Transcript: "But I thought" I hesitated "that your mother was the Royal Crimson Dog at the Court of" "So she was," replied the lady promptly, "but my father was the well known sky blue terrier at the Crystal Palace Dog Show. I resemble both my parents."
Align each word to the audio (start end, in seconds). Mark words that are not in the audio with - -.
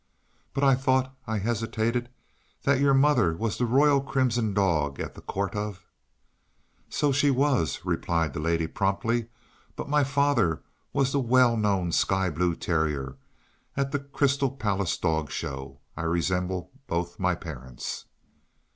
"But 0.55 0.63
I 0.63 0.73
thought" 0.73 1.15
I 1.27 1.37
hesitated 1.37 2.09
"that 2.63 2.79
your 2.79 2.95
mother 2.95 3.37
was 3.37 3.59
the 3.59 3.67
Royal 3.67 4.01
Crimson 4.01 4.51
Dog 4.51 4.99
at 4.99 5.13
the 5.13 5.21
Court 5.21 5.53
of" 5.55 5.85
"So 6.89 7.11
she 7.11 7.29
was," 7.29 7.81
replied 7.85 8.33
the 8.33 8.39
lady 8.39 8.65
promptly, 8.65 9.27
"but 9.75 9.87
my 9.87 10.03
father 10.03 10.63
was 10.91 11.11
the 11.11 11.19
well 11.19 11.55
known 11.55 11.91
sky 11.91 12.31
blue 12.31 12.55
terrier 12.55 13.17
at 13.77 13.91
the 13.91 13.99
Crystal 13.99 14.49
Palace 14.49 14.97
Dog 14.97 15.29
Show. 15.29 15.77
I 15.95 16.01
resemble 16.05 16.71
both 16.87 17.19
my 17.19 17.35
parents." 17.35 18.05